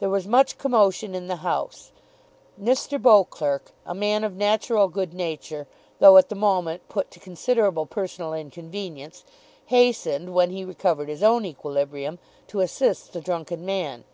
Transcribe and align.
There 0.00 0.08
was 0.08 0.26
much 0.26 0.56
commotion 0.56 1.14
in 1.14 1.26
the 1.26 1.44
House. 1.44 1.92
Mr. 2.58 2.98
Beauclerk, 2.98 3.70
a 3.84 3.92
man 3.94 4.24
of 4.24 4.34
natural 4.34 4.88
good 4.88 5.12
nature, 5.12 5.66
though 5.98 6.16
at 6.16 6.30
the 6.30 6.34
moment 6.34 6.88
put 6.88 7.10
to 7.10 7.20
considerable 7.20 7.84
personal 7.84 8.32
inconvenience, 8.32 9.24
hastened, 9.66 10.32
when 10.32 10.48
he 10.48 10.64
recovered 10.64 11.10
his 11.10 11.22
own 11.22 11.44
equilibrium, 11.44 12.18
to 12.46 12.60
assist 12.60 13.12
the 13.12 13.20
drunken 13.20 13.66
man. 13.66 14.04